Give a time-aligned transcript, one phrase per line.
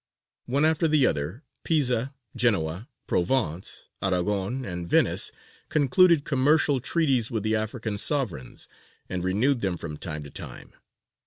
[0.47, 5.31] One after the other, Pisa, Genoa, Provence, Aragon, and Venice,
[5.69, 8.67] concluded commercial treaties with the African sovereigns,
[9.09, 10.73] and renewed them from time to time.